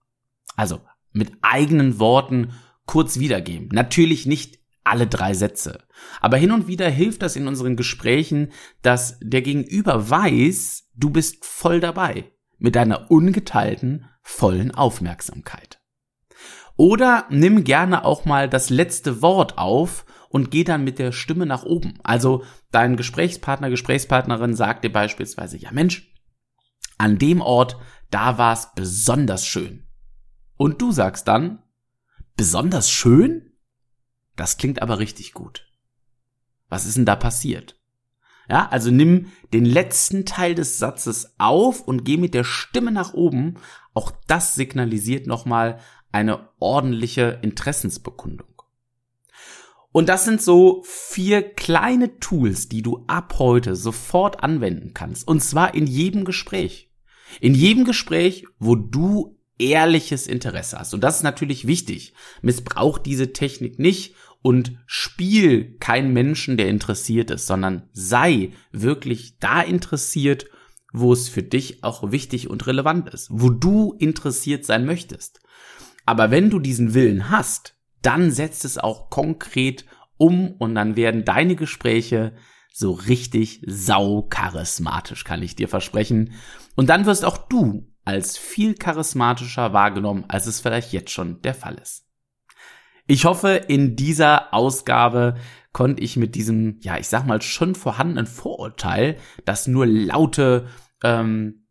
Also 0.57 0.83
mit 1.13 1.33
eigenen 1.41 1.99
Worten 1.99 2.53
kurz 2.85 3.19
wiedergeben. 3.19 3.69
Natürlich 3.73 4.27
nicht 4.27 4.59
alle 4.85 5.07
drei 5.07 5.35
Sätze. 5.35 5.79
Aber 6.21 6.37
hin 6.37 6.53
und 6.53 6.67
wieder 6.67 6.89
hilft 6.89 7.23
das 7.23 7.37
in 7.37 7.47
unseren 7.47 7.77
Gesprächen, 7.77 8.53
dass 8.83 9.19
der 9.21 9.43
Gegenüber 9.43 10.11
weiß, 10.11 10.89
du 10.95 11.11
bist 11.11 11.45
voll 11.45 11.81
dabei. 11.81 12.33
Mit 12.59 12.75
deiner 12.75 13.11
ungeteilten, 13.11 14.07
vollen 14.23 14.75
Aufmerksamkeit. 14.75 15.81
Oder 16.77 17.27
nimm 17.31 17.65
gerne 17.65 18.05
auch 18.05 18.25
mal 18.25 18.49
das 18.49 18.71
letzte 18.71 19.23
Wort 19.23 19.59
auf 19.59 20.05
und 20.29 20.51
geh 20.51 20.65
dann 20.65 20.85
mit 20.85 20.99
der 20.99 21.13
Stimme 21.13 21.47
nach 21.47 21.65
oben. 21.65 21.95
Also 22.03 22.45
dein 22.71 22.97
Gesprächspartner, 22.97 23.71
Gesprächspartnerin 23.71 24.55
sagt 24.55 24.85
dir 24.85 24.93
beispielsweise, 24.93 25.57
ja 25.57 25.73
Mensch, 25.73 26.13
an 26.99 27.19
dem 27.19 27.41
Ort, 27.41 27.77
da 28.11 28.39
war 28.39 28.53
es 28.53 28.71
besonders 28.75 29.47
schön. 29.47 29.87
Und 30.57 30.83
du 30.83 30.93
sagst 30.93 31.29
dann, 31.29 31.63
besonders 32.37 32.91
schön? 32.91 33.53
Das 34.37 34.57
klingt 34.57 34.83
aber 34.83 34.99
richtig 34.99 35.33
gut. 35.33 35.67
Was 36.69 36.87
ist 36.87 36.97
denn 36.97 37.07
da 37.07 37.17
passiert? 37.17 37.77
Ja, 38.49 38.69
also 38.69 38.91
nimm 38.91 39.27
den 39.53 39.65
letzten 39.65 40.25
Teil 40.25 40.55
des 40.55 40.79
Satzes 40.79 41.35
auf 41.39 41.83
und 41.83 42.05
geh 42.05 42.17
mit 42.17 42.35
der 42.35 42.45
Stimme 42.45 42.91
nach 42.91 43.13
oben. 43.13 43.55
Auch 43.93 44.11
das 44.27 44.55
signalisiert 44.55 45.27
nochmal 45.27 45.81
eine 46.13 46.49
ordentliche 46.59 47.41
Interessensbekundung. 47.43 48.58
Und 49.93 50.09
das 50.09 50.25
sind 50.25 50.43
so 50.43 50.83
vier 50.85 51.43
kleine 51.43 52.19
Tools, 52.19 52.69
die 52.69 52.83
du 52.83 53.05
ab 53.07 53.37
heute 53.39 53.75
sofort 53.75 54.43
anwenden 54.43 54.93
kannst. 54.95 55.27
Und 55.27 55.43
zwar 55.43 55.75
in 55.75 55.87
jedem 55.87 56.25
Gespräch. 56.25 56.93
In 57.41 57.55
jedem 57.55 57.85
Gespräch, 57.85 58.45
wo 58.59 58.75
du 58.75 59.39
ehrliches 59.59 60.27
Interesse 60.27 60.79
hast. 60.79 60.95
Und 60.95 61.03
das 61.03 61.17
ist 61.17 61.23
natürlich 61.23 61.67
wichtig. 61.67 62.13
Missbrauch 62.43 62.99
diese 62.99 63.33
Technik 63.33 63.79
nicht 63.79 64.15
und 64.41 64.79
spiel 64.87 65.77
kein 65.79 66.13
Menschen, 66.13 66.57
der 66.57 66.69
interessiert 66.69 67.31
ist, 67.31 67.47
sondern 67.47 67.89
sei 67.93 68.53
wirklich 68.71 69.39
da 69.39 69.61
interessiert, 69.61 70.47
wo 70.93 71.13
es 71.13 71.29
für 71.29 71.43
dich 71.43 71.83
auch 71.83 72.13
wichtig 72.13 72.49
und 72.49 72.67
relevant 72.67 73.09
ist, 73.11 73.29
wo 73.31 73.51
du 73.51 73.95
interessiert 73.99 74.65
sein 74.65 74.87
möchtest. 74.87 75.41
Aber 76.07 76.31
wenn 76.31 76.51
du 76.51 76.61
diesen 76.61 76.95
Willen 76.95 77.31
hast, 77.31 77.78
dann 78.03 78.31
setzt 78.31 78.65
es 78.65 78.79
auch 78.79 79.11
konkret 79.11 79.85
um 80.17 80.53
und 80.53 80.75
dann 80.75 80.97
werden 80.97 81.25
deine 81.25 81.57
Gespräche 81.57 82.35
so 82.73 82.93
richtig 82.93 83.63
saucharismatisch, 83.67 85.25
kann 85.25 85.43
ich 85.43 85.57
dir 85.57 85.69
versprechen. 85.69 86.35
Und 86.77 86.89
dann 86.89 87.07
wirst 87.07 87.25
auch 87.25 87.39
du 87.49 87.93
als 88.05 88.39
viel 88.39 88.75
charismatischer 88.75 89.73
wahrgenommen, 89.73 90.25
als 90.29 90.47
es 90.47 90.61
vielleicht 90.61 90.93
jetzt 90.93 91.11
schon 91.11 91.43
der 91.43 91.55
Fall 91.55 91.75
ist. 91.75 92.07
Ich 93.07 93.25
hoffe, 93.25 93.49
in 93.69 93.97
dieser 93.97 94.53
Ausgabe 94.55 95.37
konnte 95.73 96.03
ich 96.03 96.17
mit 96.17 96.35
diesem, 96.35 96.79
ja, 96.81 96.99
ich 96.99 97.09
sag 97.09 97.27
mal, 97.27 97.43
schon 97.43 97.75
vorhandenen 97.75 98.27
Vorurteil, 98.27 99.17
dass 99.45 99.67
nur 99.67 99.87
laute, 99.87 100.67
ähm, 101.03 101.67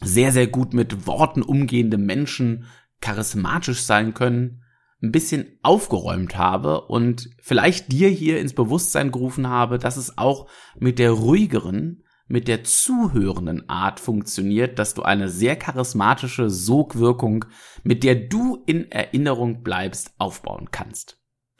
sehr, 0.00 0.32
sehr 0.32 0.46
gut 0.46 0.74
mit 0.74 1.06
Worten 1.06 1.42
umgehende 1.42 1.98
Menschen 1.98 2.66
charismatisch 3.00 3.82
sein 3.82 4.14
können, 4.14 4.62
ein 5.02 5.12
bisschen 5.12 5.58
aufgeräumt 5.62 6.36
habe 6.36 6.82
und 6.82 7.30
vielleicht 7.40 7.92
dir 7.92 8.08
hier 8.08 8.40
ins 8.40 8.54
Bewusstsein 8.54 9.12
gerufen 9.12 9.48
habe, 9.48 9.78
dass 9.78 9.96
es 9.96 10.16
auch 10.16 10.48
mit 10.78 10.98
der 10.98 11.10
ruhigeren, 11.10 12.02
mit 12.28 12.48
der 12.48 12.64
zuhörenden 12.64 13.68
Art 13.68 14.00
funktioniert, 14.00 14.78
dass 14.78 14.94
du 14.94 15.02
eine 15.02 15.28
sehr 15.28 15.56
charismatische 15.56 16.50
Sogwirkung, 16.50 17.44
mit 17.84 18.02
der 18.04 18.14
du 18.14 18.62
in 18.66 18.90
Erinnerung 18.90 19.62
bleibst, 19.62 20.12
aufbauen 20.18 20.70
kannst. 20.70 21.18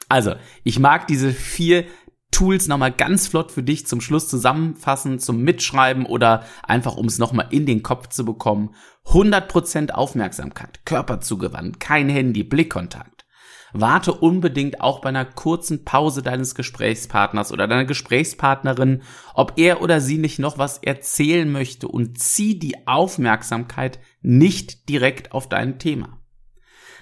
Also, 0.09 0.33
ich 0.63 0.79
mag 0.79 1.07
diese 1.07 1.31
vier 1.31 1.85
Tools 2.31 2.67
nochmal 2.67 2.91
ganz 2.91 3.27
flott 3.27 3.51
für 3.51 3.63
dich 3.63 3.87
zum 3.87 4.01
Schluss 4.01 4.27
zusammenfassen, 4.27 5.19
zum 5.19 5.41
Mitschreiben 5.43 6.05
oder 6.05 6.43
einfach 6.63 6.97
um 6.97 7.05
es 7.05 7.19
nochmal 7.19 7.47
in 7.51 7.65
den 7.65 7.83
Kopf 7.83 8.09
zu 8.09 8.25
bekommen. 8.25 8.75
100% 9.05 9.91
Aufmerksamkeit, 9.91 10.85
körperzugewandt, 10.85 11.79
kein 11.79 12.09
Handy, 12.09 12.43
Blickkontakt. 12.43 13.16
Warte 13.73 14.13
unbedingt 14.13 14.81
auch 14.81 15.01
bei 15.01 15.09
einer 15.09 15.25
kurzen 15.25 15.83
Pause 15.83 16.21
deines 16.21 16.55
Gesprächspartners 16.55 17.51
oder 17.51 17.67
deiner 17.67 17.85
Gesprächspartnerin, 17.85 19.01
ob 19.33 19.53
er 19.57 19.81
oder 19.81 19.99
sie 19.99 20.17
nicht 20.17 20.39
noch 20.39 20.57
was 20.57 20.77
erzählen 20.77 21.51
möchte 21.51 21.87
und 21.87 22.17
zieh 22.19 22.57
die 22.57 22.87
Aufmerksamkeit 22.87 23.99
nicht 24.21 24.87
direkt 24.89 25.33
auf 25.33 25.49
dein 25.49 25.79
Thema. 25.79 26.19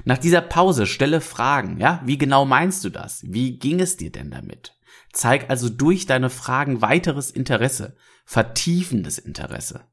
Nach 0.04 0.18
dieser 0.18 0.42
Pause 0.42 0.88
stelle 0.88 1.22
Fragen, 1.22 1.80
ja? 1.80 2.02
Wie 2.06 2.18
genau 2.18 2.46
meinst 2.46 2.84
du 2.84 2.90
das? 2.90 3.24
Wie 3.26 3.58
ging 3.58 3.80
es 3.80 3.98
dir 3.98 4.12
denn 4.12 4.32
damit? 4.32 4.78
Zeig 5.14 5.50
also 5.50 5.70
durch 5.70 6.06
deine 6.06 6.30
Fragen 6.30 6.82
weiteres 6.82 7.32
Interesse, 7.32 7.96
vertiefendes 8.26 9.18
Interesse. 9.18 9.86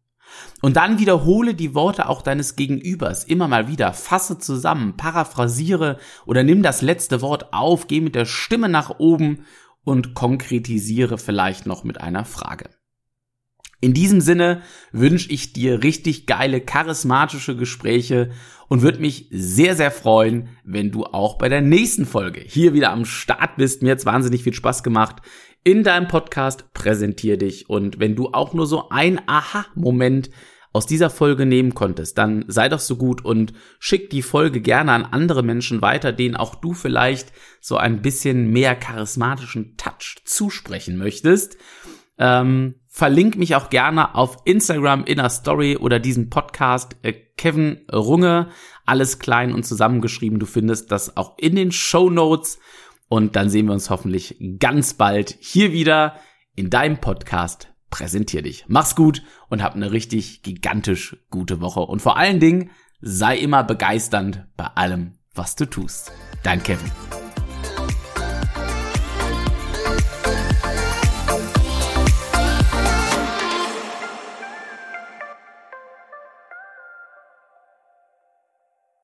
Und 0.60 0.76
dann 0.76 0.98
wiederhole 0.98 1.54
die 1.54 1.74
Worte 1.74 2.08
auch 2.08 2.22
deines 2.22 2.56
Gegenübers 2.56 3.24
immer 3.24 3.48
mal 3.48 3.68
wieder, 3.68 3.92
fasse 3.92 4.38
zusammen, 4.38 4.96
paraphrasiere 4.96 5.98
oder 6.26 6.42
nimm 6.42 6.62
das 6.62 6.82
letzte 6.82 7.20
Wort 7.20 7.52
auf, 7.52 7.86
geh 7.88 8.00
mit 8.00 8.14
der 8.14 8.26
Stimme 8.26 8.68
nach 8.68 8.98
oben 8.98 9.44
und 9.84 10.14
konkretisiere 10.14 11.18
vielleicht 11.18 11.66
noch 11.66 11.84
mit 11.84 12.00
einer 12.00 12.24
Frage. 12.24 12.70
In 13.80 13.94
diesem 13.94 14.20
Sinne 14.20 14.62
wünsche 14.92 15.28
ich 15.30 15.52
dir 15.52 15.82
richtig 15.82 16.26
geile, 16.26 16.60
charismatische 16.60 17.56
Gespräche 17.56 18.30
und 18.68 18.82
würde 18.82 19.00
mich 19.00 19.26
sehr, 19.32 19.74
sehr 19.74 19.90
freuen, 19.90 20.50
wenn 20.62 20.92
du 20.92 21.04
auch 21.04 21.36
bei 21.36 21.48
der 21.48 21.62
nächsten 21.62 22.06
Folge 22.06 22.40
hier 22.46 22.74
wieder 22.74 22.92
am 22.92 23.04
Start 23.04 23.56
bist. 23.56 23.82
Mir 23.82 23.90
hat's 23.90 24.06
wahnsinnig 24.06 24.44
viel 24.44 24.54
Spaß 24.54 24.84
gemacht 24.84 25.16
in 25.64 25.84
deinem 25.84 26.08
Podcast 26.08 26.72
Präsentier 26.74 27.36
dich. 27.36 27.68
Und 27.70 28.00
wenn 28.00 28.16
du 28.16 28.30
auch 28.32 28.52
nur 28.52 28.66
so 28.66 28.88
ein 28.88 29.20
Aha-Moment 29.26 30.30
aus 30.72 30.86
dieser 30.86 31.10
Folge 31.10 31.44
nehmen 31.44 31.74
konntest, 31.74 32.16
dann 32.18 32.44
sei 32.48 32.68
doch 32.68 32.80
so 32.80 32.96
gut 32.96 33.24
und 33.24 33.52
schick 33.78 34.10
die 34.10 34.22
Folge 34.22 34.60
gerne 34.60 34.92
an 34.92 35.04
andere 35.04 35.42
Menschen 35.42 35.82
weiter, 35.82 36.12
denen 36.12 36.34
auch 36.34 36.54
du 36.54 36.72
vielleicht 36.72 37.32
so 37.60 37.76
ein 37.76 38.00
bisschen 38.00 38.50
mehr 38.50 38.74
charismatischen 38.74 39.76
Touch 39.76 40.22
zusprechen 40.24 40.96
möchtest. 40.96 41.58
Ähm, 42.18 42.76
verlink 42.88 43.36
mich 43.36 43.54
auch 43.54 43.70
gerne 43.70 44.14
auf 44.14 44.38
Instagram 44.44 45.04
in 45.04 45.16
der 45.16 45.30
Story 45.30 45.76
oder 45.76 45.98
diesen 45.98 46.30
Podcast 46.30 46.96
äh, 47.02 47.12
Kevin 47.36 47.80
Runge, 47.92 48.48
alles 48.86 49.18
klein 49.18 49.52
und 49.52 49.64
zusammengeschrieben. 49.64 50.38
Du 50.38 50.46
findest 50.46 50.92
das 50.92 51.16
auch 51.16 51.36
in 51.38 51.56
den 51.56 51.72
Show 51.72 52.10
Notes. 52.10 52.58
Und 53.12 53.36
dann 53.36 53.50
sehen 53.50 53.66
wir 53.66 53.74
uns 53.74 53.90
hoffentlich 53.90 54.38
ganz 54.58 54.94
bald 54.94 55.36
hier 55.38 55.70
wieder 55.70 56.16
in 56.56 56.70
deinem 56.70 56.96
Podcast. 56.96 57.68
Präsentier 57.90 58.40
dich. 58.40 58.64
Mach's 58.68 58.96
gut 58.96 59.22
und 59.50 59.62
hab 59.62 59.74
eine 59.74 59.92
richtig 59.92 60.42
gigantisch 60.42 61.18
gute 61.28 61.60
Woche. 61.60 61.80
Und 61.80 62.00
vor 62.00 62.16
allen 62.16 62.40
Dingen 62.40 62.70
sei 63.02 63.36
immer 63.36 63.64
begeisternd 63.64 64.46
bei 64.56 64.64
allem, 64.64 65.18
was 65.34 65.56
du 65.56 65.66
tust. 65.66 66.10
Dein 66.42 66.62
Kevin. 66.62 66.90